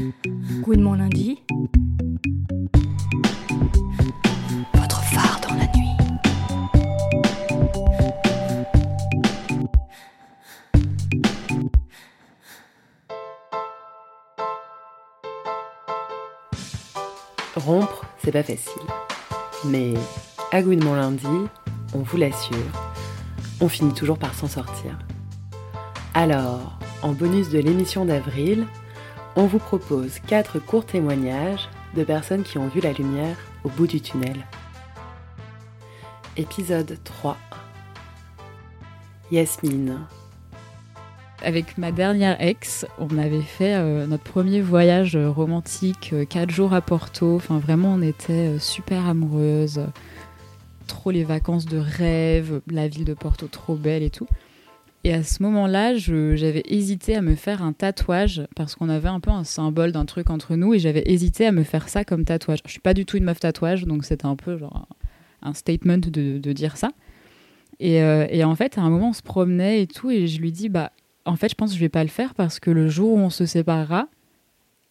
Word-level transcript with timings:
Good 0.00 0.78
mon 0.78 0.94
lundi. 0.94 1.42
Votre 4.74 5.02
phare 5.02 5.40
dans 5.46 5.54
la 5.54 5.66
nuit. 5.76 5.90
Rompre, 17.56 18.06
c'est 18.24 18.32
pas 18.32 18.42
facile. 18.42 18.72
Mais 19.66 19.92
à 20.50 20.62
mon 20.62 20.94
lundi, 20.94 21.26
on 21.92 21.98
vous 21.98 22.16
l'assure, 22.16 22.56
on 23.60 23.68
finit 23.68 23.92
toujours 23.92 24.18
par 24.18 24.32
s'en 24.32 24.48
sortir. 24.48 24.98
Alors, 26.14 26.78
en 27.02 27.12
bonus 27.12 27.50
de 27.50 27.58
l'émission 27.58 28.06
d'avril, 28.06 28.66
on 29.36 29.46
vous 29.46 29.58
propose 29.58 30.18
quatre 30.26 30.58
courts 30.58 30.86
témoignages 30.86 31.68
de 31.94 32.04
personnes 32.04 32.42
qui 32.42 32.58
ont 32.58 32.68
vu 32.68 32.80
la 32.80 32.92
lumière 32.92 33.36
au 33.64 33.68
bout 33.68 33.86
du 33.86 34.00
tunnel. 34.00 34.46
Épisode 36.36 36.98
3 37.04 37.36
Yasmine. 39.30 40.00
Avec 41.42 41.78
ma 41.78 41.90
dernière 41.90 42.40
ex, 42.42 42.86
on 42.98 43.16
avait 43.16 43.40
fait 43.40 43.74
euh, 43.74 44.06
notre 44.06 44.24
premier 44.24 44.60
voyage 44.60 45.16
euh, 45.16 45.30
romantique, 45.30 46.10
euh, 46.12 46.26
quatre 46.26 46.50
jours 46.50 46.74
à 46.74 46.82
Porto. 46.82 47.36
Enfin, 47.36 47.58
vraiment, 47.58 47.94
on 47.94 48.02
était 48.02 48.56
euh, 48.56 48.58
super 48.58 49.06
amoureuses. 49.06 49.86
Trop 50.86 51.10
les 51.10 51.24
vacances 51.24 51.64
de 51.64 51.78
rêve, 51.78 52.60
la 52.70 52.88
ville 52.88 53.04
de 53.04 53.14
Porto 53.14 53.46
trop 53.46 53.74
belle 53.74 54.02
et 54.02 54.10
tout. 54.10 54.26
Et 55.10 55.12
à 55.12 55.24
ce 55.24 55.42
moment-là, 55.42 55.96
j'avais 55.96 56.62
hésité 56.66 57.16
à 57.16 57.20
me 57.20 57.34
faire 57.34 57.64
un 57.64 57.72
tatouage 57.72 58.46
parce 58.54 58.76
qu'on 58.76 58.88
avait 58.88 59.08
un 59.08 59.18
peu 59.18 59.32
un 59.32 59.42
symbole 59.42 59.90
d'un 59.90 60.04
truc 60.04 60.30
entre 60.30 60.54
nous 60.54 60.72
et 60.72 60.78
j'avais 60.78 61.02
hésité 61.04 61.46
à 61.46 61.50
me 61.50 61.64
faire 61.64 61.88
ça 61.88 62.04
comme 62.04 62.24
tatouage. 62.24 62.60
Je 62.64 62.70
suis 62.70 62.78
pas 62.78 62.94
du 62.94 63.04
tout 63.04 63.16
une 63.16 63.24
meuf 63.24 63.40
tatouage, 63.40 63.86
donc 63.86 64.04
c'était 64.04 64.26
un 64.26 64.36
peu 64.36 64.56
genre 64.56 64.86
un, 65.42 65.52
statement 65.52 65.98
de, 65.98 66.52
dire 66.52 66.76
ça. 66.76 66.90
Et, 67.80 68.04
euh, 68.04 68.28
et 68.30 68.44
en 68.44 68.54
fait, 68.54 68.78
à 68.78 68.82
un 68.82 68.88
moment, 68.88 69.08
on 69.08 69.12
se 69.12 69.22
promenait 69.22 69.82
et 69.82 69.88
tout, 69.88 70.12
et 70.12 70.28
je 70.28 70.40
lui 70.40 70.52
dis, 70.52 70.68
bah, 70.68 70.92
en 71.24 71.34
fait, 71.34 71.48
je 71.48 71.56
pense 71.56 71.70
que 71.70 71.74
je 71.74 71.80
vais 71.80 71.88
pas 71.88 72.04
le 72.04 72.08
faire 72.08 72.34
parce 72.34 72.60
que 72.60 72.70
le 72.70 72.88
jour 72.88 73.14
où 73.14 73.18
on 73.18 73.30
se 73.30 73.46
séparera, 73.46 74.06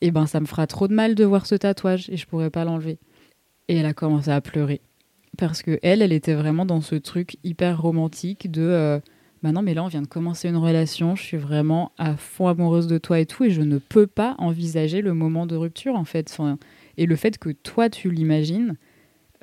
eh 0.01 0.11
ben, 0.11 0.25
ça 0.25 0.41
me 0.41 0.47
fera 0.47 0.67
trop 0.67 0.89
de 0.89 0.93
mal 0.93 1.15
de 1.15 1.23
voir 1.23 1.45
ce 1.45 1.55
tatouage 1.55 2.09
et 2.09 2.17
je 2.17 2.27
pourrai 2.27 2.49
pas 2.49 2.65
l'enlever. 2.65 2.97
Et 3.69 3.77
elle 3.77 3.85
a 3.85 3.93
commencé 3.93 4.31
à 4.31 4.41
pleurer 4.41 4.81
parce 5.37 5.61
que 5.61 5.79
elle, 5.81 6.01
elle 6.01 6.11
était 6.11 6.33
vraiment 6.33 6.65
dans 6.65 6.81
ce 6.81 6.95
truc 6.95 7.37
hyper 7.45 7.81
romantique 7.81 8.51
de, 8.51 8.63
euh, 8.63 8.99
bah 9.41 9.51
non, 9.51 9.61
mais 9.61 9.73
là, 9.73 9.83
on 9.83 9.87
vient 9.87 10.01
de 10.01 10.07
commencer 10.07 10.49
une 10.49 10.57
relation, 10.57 11.15
je 11.15 11.23
suis 11.23 11.37
vraiment 11.37 11.91
à 11.97 12.17
fond 12.17 12.47
amoureuse 12.47 12.87
de 12.87 12.97
toi 12.97 13.19
et 13.19 13.25
tout, 13.25 13.45
et 13.45 13.51
je 13.51 13.61
ne 13.61 13.77
peux 13.77 14.07
pas 14.07 14.35
envisager 14.37 15.01
le 15.01 15.13
moment 15.13 15.45
de 15.45 15.55
rupture 15.55 15.95
en 15.95 16.03
fait. 16.03 16.35
Et 16.97 17.05
le 17.05 17.15
fait 17.15 17.37
que 17.37 17.49
toi, 17.49 17.89
tu 17.89 18.11
l'imagines, 18.11 18.75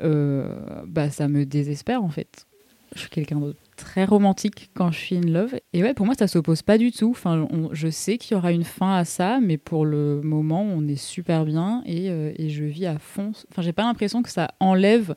euh, 0.02 0.82
bah, 0.86 1.10
ça 1.10 1.28
me 1.28 1.46
désespère 1.46 2.02
en 2.02 2.10
fait. 2.10 2.46
Je 2.94 3.00
suis 3.00 3.10
quelqu'un 3.10 3.40
de 3.40 3.54
très 3.76 4.04
romantique 4.04 4.70
quand 4.74 4.90
je 4.90 4.98
suis 4.98 5.16
in 5.16 5.22
love. 5.22 5.54
Et 5.72 5.82
ouais, 5.82 5.94
pour 5.94 6.06
moi, 6.06 6.14
ça 6.18 6.28
s'oppose 6.28 6.62
pas 6.62 6.78
du 6.78 6.92
tout. 6.92 7.10
Enfin, 7.10 7.46
je 7.72 7.88
sais 7.88 8.16
qu'il 8.16 8.34
y 8.34 8.38
aura 8.38 8.52
une 8.52 8.64
fin 8.64 8.94
à 8.94 9.04
ça, 9.04 9.38
mais 9.40 9.58
pour 9.58 9.84
le 9.84 10.20
moment, 10.22 10.62
on 10.62 10.86
est 10.86 10.96
super 10.96 11.44
bien 11.44 11.82
et, 11.84 12.10
euh, 12.10 12.32
et 12.36 12.48
je 12.48 12.64
vis 12.64 12.86
à 12.86 12.98
fond. 12.98 13.32
Enfin, 13.50 13.62
j'ai 13.62 13.72
pas 13.72 13.82
l'impression 13.84 14.22
que 14.22 14.30
ça 14.30 14.48
enlève 14.60 15.14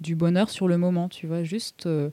du 0.00 0.14
bonheur 0.14 0.50
sur 0.50 0.68
le 0.68 0.78
moment, 0.78 1.08
tu 1.08 1.26
vois. 1.26 1.42
Juste, 1.42 1.86
euh, 1.86 2.10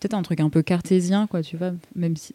peut-être 0.00 0.14
un 0.14 0.22
truc 0.22 0.40
un 0.40 0.50
peu 0.50 0.62
cartésien, 0.62 1.26
quoi, 1.26 1.42
tu 1.42 1.56
vois. 1.56 1.72
Même 1.94 2.16
si, 2.16 2.34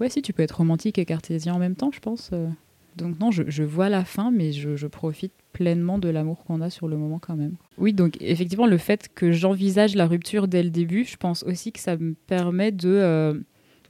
ouais, 0.00 0.08
si 0.10 0.22
tu 0.22 0.32
peux 0.32 0.42
être 0.42 0.58
romantique 0.58 0.98
et 0.98 1.04
cartésien 1.04 1.54
en 1.54 1.58
même 1.58 1.74
temps, 1.74 1.90
je 1.92 2.00
pense. 2.00 2.30
euh. 2.32 2.48
Donc 2.96 3.18
non, 3.20 3.30
je, 3.30 3.42
je 3.48 3.62
vois 3.62 3.88
la 3.90 4.04
fin, 4.04 4.30
mais 4.30 4.52
je, 4.52 4.74
je 4.76 4.86
profite 4.86 5.32
pleinement 5.52 5.98
de 5.98 6.08
l'amour 6.08 6.44
qu'on 6.44 6.62
a 6.62 6.70
sur 6.70 6.88
le 6.88 6.96
moment 6.96 7.18
quand 7.18 7.36
même. 7.36 7.54
Oui, 7.76 7.92
donc 7.92 8.16
effectivement, 8.20 8.66
le 8.66 8.78
fait 8.78 9.08
que 9.14 9.32
j'envisage 9.32 9.94
la 9.94 10.06
rupture 10.06 10.48
dès 10.48 10.62
le 10.62 10.70
début, 10.70 11.04
je 11.04 11.16
pense 11.16 11.42
aussi 11.42 11.72
que 11.72 11.78
ça 11.80 11.96
me 11.98 12.14
permet 12.26 12.72
de, 12.72 12.88
euh, 12.88 13.34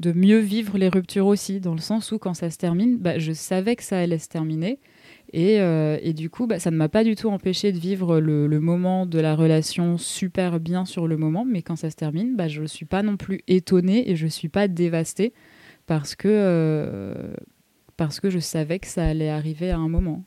de 0.00 0.12
mieux 0.12 0.38
vivre 0.38 0.76
les 0.76 0.88
ruptures 0.88 1.26
aussi, 1.26 1.60
dans 1.60 1.74
le 1.74 1.80
sens 1.80 2.10
où 2.10 2.18
quand 2.18 2.34
ça 2.34 2.50
se 2.50 2.58
termine, 2.58 2.96
bah, 2.98 3.18
je 3.20 3.32
savais 3.32 3.76
que 3.76 3.84
ça 3.84 3.98
allait 3.98 4.18
se 4.18 4.28
terminer. 4.28 4.80
Et, 5.32 5.60
euh, 5.60 5.98
et 6.02 6.12
du 6.12 6.30
coup, 6.30 6.46
bah, 6.46 6.58
ça 6.58 6.70
ne 6.70 6.76
m'a 6.76 6.88
pas 6.88 7.04
du 7.04 7.16
tout 7.16 7.28
empêché 7.28 7.72
de 7.72 7.78
vivre 7.78 8.20
le, 8.20 8.60
moment 8.60 9.06
de 9.06 9.18
la 9.18 9.34
relation 9.34 9.98
super 9.98 10.60
bien 10.60 10.84
sur 10.84 11.08
le 11.08 11.16
moment, 11.16 11.44
mais 11.44 11.62
quand 11.62 11.76
ça 11.76 11.90
se 11.90 11.96
termine, 11.96 12.36
bah, 12.36 12.48
je 12.48 12.62
ne 12.62 12.66
suis 12.66 12.86
pas 12.86 13.02
non 13.02 13.16
plus 13.16 13.40
étonnée 13.48 14.10
et 14.10 14.16
je 14.16 14.26
ne 14.26 14.30
suis 14.30 14.48
pas 14.48 14.68
dévastée 14.68 15.32
parce 15.86 16.14
que, 16.14 16.28
euh, 16.30 17.34
parce 17.96 18.20
que 18.20 18.30
je 18.30 18.38
savais 18.38 18.78
que 18.78 18.86
ça 18.86 19.04
allait 19.04 19.30
arriver 19.30 19.70
à 19.70 19.78
un 19.78 19.88
moment. 19.88 20.24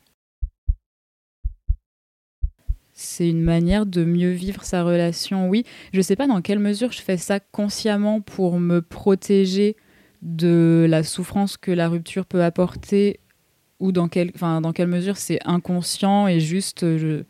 C'est 2.92 3.28
une 3.28 3.42
manière 3.42 3.86
de 3.86 4.04
mieux 4.04 4.32
vivre 4.32 4.62
sa 4.62 4.82
relation, 4.84 5.48
oui. 5.48 5.64
Je 5.94 6.02
sais 6.02 6.16
pas 6.16 6.26
dans 6.26 6.42
quelle 6.42 6.58
mesure 6.58 6.92
je 6.92 7.00
fais 7.00 7.16
ça 7.16 7.40
consciemment 7.40 8.20
pour 8.20 8.60
me 8.60 8.82
protéger 8.82 9.76
de 10.20 10.86
la 10.86 11.02
souffrance 11.02 11.56
que 11.56 11.70
la 11.70 11.88
rupture 11.88 12.26
peut 12.26 12.44
apporter 12.44 13.20
ou 13.80 13.92
dans, 13.92 14.08
quel, 14.08 14.30
dans 14.32 14.72
quelle 14.72 14.88
mesure 14.88 15.16
c'est 15.16 15.38
inconscient 15.44 16.28
et 16.28 16.38
juste 16.38 16.80
je, 16.82 17.24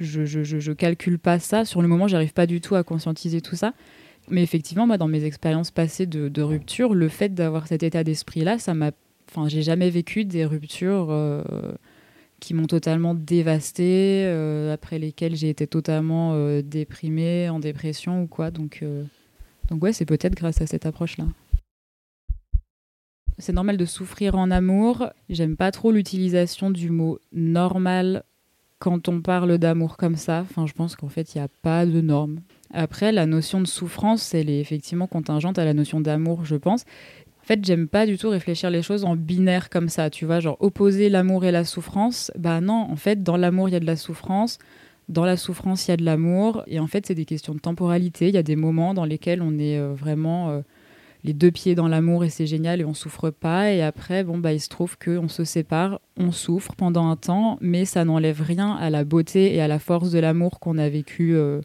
je, 0.00 0.24
je, 0.24 0.42
je, 0.42 0.58
je 0.58 0.72
calcule 0.72 1.18
pas 1.18 1.38
ça. 1.38 1.64
Sur 1.64 1.82
le 1.82 1.88
moment, 1.88 2.08
j'arrive 2.08 2.32
pas 2.32 2.46
du 2.46 2.60
tout 2.60 2.74
à 2.74 2.82
conscientiser 2.82 3.40
tout 3.40 3.56
ça. 3.56 3.74
Mais 4.28 4.42
effectivement, 4.42 4.86
moi, 4.86 4.98
dans 4.98 5.08
mes 5.08 5.24
expériences 5.24 5.70
passées 5.70 6.06
de, 6.06 6.42
rupture, 6.42 6.94
le 6.94 7.08
fait 7.08 7.34
d'avoir 7.34 7.66
cet 7.66 7.82
état 7.82 8.04
d'esprit-là, 8.04 8.58
ça 8.58 8.74
m'a. 8.74 8.92
Enfin, 9.28 9.48
j'ai 9.48 9.62
jamais 9.62 9.90
vécu 9.90 10.24
des 10.24 10.44
ruptures 10.44 11.08
euh, 11.10 11.42
qui 12.40 12.54
m'ont 12.54 12.66
totalement 12.66 13.14
dévastée, 13.14 14.24
euh, 14.26 14.74
après 14.74 14.98
lesquelles 14.98 15.36
j'ai 15.36 15.50
été 15.50 15.66
totalement 15.66 16.32
euh, 16.34 16.62
déprimée, 16.62 17.48
en 17.48 17.60
dépression 17.60 18.22
ou 18.22 18.26
quoi. 18.26 18.50
Donc, 18.50 18.80
euh, 18.82 19.04
donc 19.68 19.82
ouais, 19.84 19.92
c'est 19.92 20.06
peut-être 20.06 20.34
grâce 20.34 20.60
à 20.60 20.66
cette 20.66 20.86
approche-là. 20.86 21.26
C'est 23.40 23.52
normal 23.52 23.76
de 23.76 23.84
souffrir 23.84 24.34
en 24.36 24.50
amour. 24.50 25.08
J'aime 25.28 25.56
pas 25.56 25.70
trop 25.70 25.90
l'utilisation 25.90 26.70
du 26.70 26.90
mot 26.90 27.18
normal 27.32 28.22
quand 28.78 29.08
on 29.08 29.20
parle 29.20 29.58
d'amour 29.58 29.96
comme 29.96 30.16
ça. 30.16 30.40
Enfin, 30.40 30.66
je 30.66 30.72
pense 30.72 30.94
qu'en 30.96 31.08
fait, 31.08 31.34
il 31.34 31.38
n'y 31.38 31.44
a 31.44 31.48
pas 31.62 31.86
de 31.86 32.00
norme. 32.00 32.40
Après, 32.72 33.12
la 33.12 33.26
notion 33.26 33.60
de 33.60 33.66
souffrance, 33.66 34.34
elle 34.34 34.50
est 34.50 34.60
effectivement 34.60 35.06
contingente 35.06 35.58
à 35.58 35.64
la 35.64 35.74
notion 35.74 36.00
d'amour, 36.00 36.44
je 36.44 36.56
pense. 36.56 36.82
En 37.42 37.46
fait, 37.46 37.64
j'aime 37.64 37.88
pas 37.88 38.06
du 38.06 38.18
tout 38.18 38.28
réfléchir 38.28 38.70
les 38.70 38.82
choses 38.82 39.04
en 39.04 39.16
binaire 39.16 39.70
comme 39.70 39.88
ça, 39.88 40.10
tu 40.10 40.24
vois, 40.24 40.40
genre 40.40 40.56
opposer 40.60 41.08
l'amour 41.08 41.44
et 41.44 41.50
la 41.50 41.64
souffrance. 41.64 42.30
Bah 42.38 42.60
non, 42.60 42.86
en 42.90 42.96
fait, 42.96 43.22
dans 43.22 43.36
l'amour, 43.36 43.68
il 43.68 43.72
y 43.72 43.76
a 43.76 43.80
de 43.80 43.86
la 43.86 43.96
souffrance. 43.96 44.58
Dans 45.08 45.24
la 45.24 45.36
souffrance, 45.36 45.88
il 45.88 45.90
y 45.90 45.94
a 45.94 45.96
de 45.96 46.04
l'amour. 46.04 46.62
Et 46.66 46.78
en 46.78 46.86
fait, 46.86 47.06
c'est 47.06 47.14
des 47.14 47.24
questions 47.24 47.54
de 47.54 47.58
temporalité. 47.58 48.28
Il 48.28 48.34
y 48.34 48.38
a 48.38 48.42
des 48.42 48.56
moments 48.56 48.94
dans 48.94 49.04
lesquels 49.04 49.42
on 49.42 49.58
est 49.58 49.78
euh, 49.78 49.92
vraiment 49.92 50.50
euh, 50.50 50.60
les 51.24 51.32
deux 51.32 51.50
pieds 51.50 51.74
dans 51.74 51.88
l'amour 51.88 52.24
et 52.24 52.30
c'est 52.30 52.46
génial 52.46 52.80
et 52.80 52.84
on 52.84 52.94
souffre 52.94 53.30
pas. 53.30 53.72
Et 53.72 53.82
après, 53.82 54.24
bon, 54.24 54.38
bah, 54.38 54.52
il 54.52 54.60
se 54.60 54.68
trouve 54.68 54.96
qu'on 54.98 55.28
se 55.28 55.44
sépare, 55.44 56.00
on 56.16 56.32
souffre 56.32 56.74
pendant 56.76 57.08
un 57.08 57.16
temps, 57.16 57.58
mais 57.60 57.84
ça 57.84 58.04
n'enlève 58.04 58.42
rien 58.42 58.74
à 58.76 58.90
la 58.90 59.04
beauté 59.04 59.54
et 59.54 59.60
à 59.60 59.68
la 59.68 59.78
force 59.78 60.10
de 60.10 60.18
l'amour 60.18 60.60
qu'on 60.60 60.78
a 60.78 60.88
vécu 60.88 61.34
euh, 61.34 61.60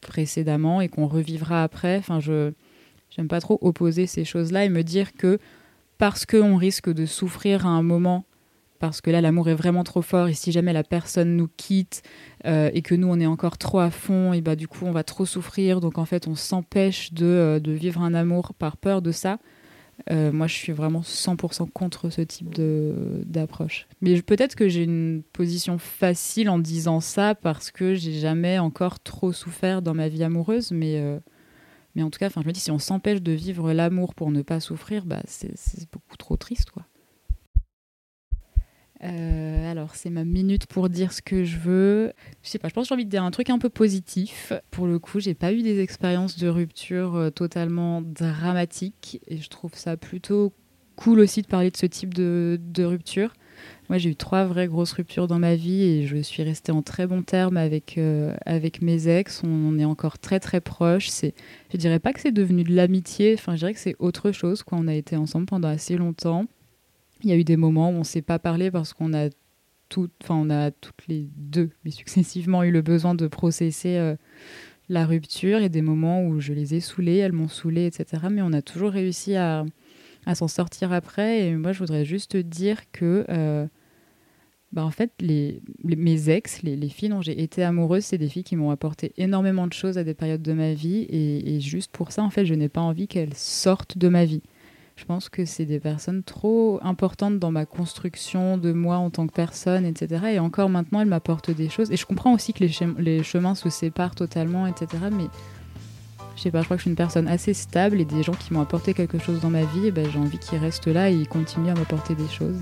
précédemment 0.00 0.80
et 0.80 0.88
qu'on 0.88 1.06
revivra 1.06 1.62
après. 1.62 1.96
Enfin, 1.96 2.20
je 2.20 2.52
j'aime 3.10 3.28
pas 3.28 3.40
trop 3.40 3.58
opposer 3.60 4.06
ces 4.06 4.24
choses-là 4.24 4.64
et 4.64 4.68
me 4.68 4.82
dire 4.82 5.12
que 5.14 5.38
parce 5.98 6.24
qu'on 6.26 6.56
risque 6.56 6.90
de 6.90 7.06
souffrir 7.06 7.66
à 7.66 7.70
un 7.70 7.82
moment, 7.82 8.24
parce 8.80 9.00
que 9.00 9.10
là 9.10 9.20
l'amour 9.20 9.48
est 9.48 9.54
vraiment 9.54 9.84
trop 9.84 10.02
fort 10.02 10.26
et 10.26 10.34
si 10.34 10.50
jamais 10.50 10.72
la 10.72 10.82
personne 10.82 11.36
nous 11.36 11.48
quitte 11.56 12.02
euh, 12.46 12.70
et 12.74 12.82
que 12.82 12.94
nous 12.96 13.06
on 13.08 13.20
est 13.20 13.26
encore 13.26 13.58
trop 13.58 13.78
à 13.78 13.90
fond, 13.90 14.32
et 14.32 14.40
bah 14.40 14.56
du 14.56 14.66
coup 14.66 14.86
on 14.86 14.90
va 14.90 15.04
trop 15.04 15.26
souffrir, 15.26 15.80
donc 15.80 15.98
en 15.98 16.06
fait 16.06 16.26
on 16.26 16.34
s'empêche 16.34 17.12
de, 17.12 17.26
euh, 17.26 17.60
de 17.60 17.70
vivre 17.70 18.00
un 18.02 18.14
amour 18.14 18.54
par 18.54 18.76
peur 18.76 19.02
de 19.02 19.12
ça. 19.12 19.38
Euh, 20.10 20.32
moi 20.32 20.46
je 20.46 20.54
suis 20.54 20.72
vraiment 20.72 21.02
100% 21.02 21.70
contre 21.70 22.08
ce 22.08 22.22
type 22.22 22.48
d'approche. 22.54 23.86
Mais 24.00 24.20
peut-être 24.22 24.54
que 24.54 24.66
j'ai 24.66 24.84
une 24.84 25.22
position 25.34 25.76
facile 25.76 26.48
en 26.48 26.58
disant 26.58 27.00
ça 27.00 27.34
parce 27.34 27.70
que 27.70 27.94
j'ai 27.94 28.14
jamais 28.14 28.58
encore 28.58 28.98
trop 29.00 29.32
souffert 29.32 29.82
dans 29.82 29.92
ma 29.92 30.08
vie 30.08 30.24
amoureuse, 30.24 30.72
mais 30.72 31.20
mais 31.94 32.02
en 32.02 32.10
tout 32.10 32.18
cas, 32.18 32.28
je 32.28 32.46
me 32.46 32.52
dis, 32.52 32.60
si 32.60 32.70
on 32.70 32.78
s'empêche 32.78 33.20
de 33.20 33.32
vivre 33.32 33.72
l'amour 33.72 34.14
pour 34.14 34.30
ne 34.30 34.42
pas 34.42 34.60
souffrir, 34.60 35.04
bah, 35.04 35.22
c'est 35.26 35.90
beaucoup 35.90 36.16
trop 36.16 36.36
triste, 36.36 36.70
quoi. 36.70 36.84
Euh, 39.02 39.70
alors, 39.70 39.94
c'est 39.94 40.10
ma 40.10 40.24
minute 40.24 40.66
pour 40.66 40.88
dire 40.88 41.12
ce 41.12 41.22
que 41.22 41.44
je 41.44 41.58
veux. 41.58 42.12
Je 42.42 42.48
sais 42.50 42.58
pas, 42.58 42.68
je 42.68 42.74
pense 42.74 42.84
que 42.84 42.88
j'ai 42.88 42.94
envie 42.94 43.06
de 43.06 43.10
dire 43.10 43.24
un 43.24 43.30
truc 43.30 43.50
un 43.50 43.58
peu 43.58 43.70
positif. 43.70 44.52
Pour 44.70 44.86
le 44.86 44.98
coup, 44.98 45.20
j'ai 45.20 45.34
pas 45.34 45.52
eu 45.52 45.62
des 45.62 45.80
expériences 45.80 46.38
de 46.38 46.48
rupture 46.48 47.16
euh, 47.16 47.30
totalement 47.30 48.02
dramatiques 48.02 49.20
et 49.26 49.38
je 49.38 49.48
trouve 49.48 49.74
ça 49.74 49.96
plutôt 49.96 50.52
cool 50.96 51.20
aussi 51.20 51.40
de 51.40 51.46
parler 51.46 51.70
de 51.70 51.76
ce 51.76 51.86
type 51.86 52.12
de, 52.12 52.60
de 52.62 52.84
rupture. 52.84 53.32
Moi, 53.88 53.98
j'ai 53.98 54.10
eu 54.10 54.16
trois 54.16 54.44
vraies 54.44 54.68
grosses 54.68 54.92
ruptures 54.92 55.26
dans 55.26 55.38
ma 55.38 55.54
vie 55.54 55.82
et 55.82 56.06
je 56.06 56.18
suis 56.18 56.42
restée 56.42 56.72
en 56.72 56.82
très 56.82 57.06
bons 57.06 57.22
termes 57.22 57.56
avec, 57.56 57.98
euh, 57.98 58.34
avec 58.46 58.82
mes 58.82 59.08
ex. 59.08 59.42
On 59.44 59.78
est 59.78 59.84
encore 59.84 60.18
très 60.18 60.40
très 60.40 60.60
proches. 60.60 61.08
C'est, 61.08 61.34
je 61.72 61.76
dirais 61.76 61.98
pas 61.98 62.12
que 62.12 62.20
c'est 62.20 62.32
devenu 62.32 62.64
de 62.64 62.74
l'amitié. 62.74 63.34
Enfin, 63.34 63.54
je 63.54 63.60
dirais 63.60 63.74
que 63.74 63.80
c'est 63.80 63.96
autre 63.98 64.30
chose. 64.32 64.62
Quoi. 64.62 64.78
On 64.80 64.88
a 64.88 64.94
été 64.94 65.16
ensemble 65.16 65.46
pendant 65.46 65.68
assez 65.68 65.96
longtemps. 65.96 66.46
Il 67.22 67.30
y 67.30 67.32
a 67.32 67.36
eu 67.36 67.44
des 67.44 67.56
moments 67.56 67.90
où 67.90 67.94
on 67.94 68.04
s'est 68.04 68.22
pas 68.22 68.38
parlé 68.38 68.70
parce 68.70 68.92
qu'on 68.92 69.12
a 69.12 69.28
tout, 69.90 70.08
enfin, 70.22 70.36
on 70.36 70.48
a 70.48 70.70
toutes 70.70 71.06
les 71.08 71.28
deux, 71.36 71.70
mais 71.84 71.90
successivement, 71.90 72.62
eu 72.62 72.70
le 72.70 72.80
besoin 72.80 73.14
de 73.14 73.26
processer 73.26 73.96
euh, 73.96 74.16
la 74.88 75.04
rupture 75.04 75.58
et 75.60 75.68
des 75.68 75.82
moments 75.82 76.24
où 76.24 76.40
je 76.40 76.52
les 76.52 76.74
ai 76.74 76.80
saoulées, 76.80 77.16
elles 77.16 77.32
m'ont 77.32 77.48
saoulée, 77.48 77.86
etc. 77.86 78.24
Mais 78.30 78.40
on 78.40 78.52
a 78.52 78.62
toujours 78.62 78.90
réussi 78.90 79.36
à, 79.36 79.64
s'en 80.34 80.48
sortir 80.48 80.92
après. 80.92 81.46
Et 81.46 81.56
moi, 81.56 81.72
je 81.72 81.80
voudrais 81.80 82.04
juste 82.04 82.36
dire 82.36 82.90
que, 82.92 83.26
euh, 83.28 83.66
bah, 84.72 84.84
en 84.84 84.90
fait, 84.90 85.12
mes 85.22 86.30
ex, 86.30 86.62
les, 86.62 86.76
les 86.76 86.88
filles 86.88 87.08
dont 87.08 87.20
j'ai 87.20 87.42
été 87.42 87.64
amoureuse, 87.64 88.04
c'est 88.04 88.18
des 88.18 88.28
filles 88.28 88.44
qui 88.44 88.56
m'ont 88.56 88.70
apporté 88.70 89.12
énormément 89.16 89.66
de 89.66 89.72
choses 89.72 89.98
à 89.98 90.04
des 90.04 90.14
périodes 90.14 90.42
de 90.42 90.52
ma 90.52 90.72
vie. 90.72 91.02
Et, 91.08 91.56
et 91.56 91.60
juste 91.60 91.90
pour 91.92 92.12
ça, 92.12 92.22
en 92.22 92.30
fait, 92.30 92.46
je 92.46 92.54
n'ai 92.54 92.68
pas 92.68 92.80
envie 92.80 93.08
qu'elles 93.08 93.34
sortent 93.34 93.98
de 93.98 94.08
ma 94.08 94.24
vie. 94.24 94.42
Je 95.00 95.06
pense 95.06 95.30
que 95.30 95.46
c'est 95.46 95.64
des 95.64 95.80
personnes 95.80 96.22
trop 96.22 96.78
importantes 96.82 97.38
dans 97.38 97.50
ma 97.50 97.64
construction 97.64 98.58
de 98.58 98.70
moi 98.70 98.98
en 98.98 99.08
tant 99.08 99.26
que 99.26 99.32
personne, 99.32 99.86
etc. 99.86 100.26
Et 100.34 100.38
encore 100.38 100.68
maintenant, 100.68 101.00
elles 101.00 101.08
m'apportent 101.08 101.50
des 101.50 101.70
choses. 101.70 101.90
Et 101.90 101.96
je 101.96 102.04
comprends 102.04 102.34
aussi 102.34 102.52
que 102.52 102.58
les, 102.58 102.68
chem- 102.68 102.96
les 102.98 103.22
chemins 103.22 103.54
se 103.54 103.70
séparent 103.70 104.14
totalement, 104.14 104.66
etc. 104.66 104.88
Mais 105.10 105.24
je 106.36 106.42
sais 106.42 106.50
pas, 106.50 106.60
je 106.60 106.66
crois 106.66 106.76
que 106.76 106.80
je 106.80 106.84
suis 106.84 106.90
une 106.90 106.96
personne 106.96 107.28
assez 107.28 107.54
stable 107.54 107.98
et 107.98 108.04
des 108.04 108.22
gens 108.22 108.34
qui 108.34 108.52
m'ont 108.52 108.60
apporté 108.60 108.92
quelque 108.92 109.18
chose 109.18 109.40
dans 109.40 109.48
ma 109.48 109.64
vie, 109.64 109.86
et 109.86 109.90
ben, 109.90 110.06
j'ai 110.10 110.18
envie 110.18 110.38
qu'ils 110.38 110.58
restent 110.58 110.86
là 110.86 111.10
et 111.10 111.14
ils 111.14 111.28
continuent 111.28 111.70
à 111.70 111.74
m'apporter 111.74 112.14
des 112.14 112.28
choses. 112.28 112.58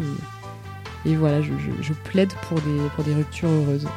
Et, 1.06 1.16
voilà, 1.16 1.42
je, 1.42 1.92
plaide 2.04 2.32
pour 2.48 2.60
des 2.60 3.14
ruptures 3.14 3.48
heureuses. 3.48 3.88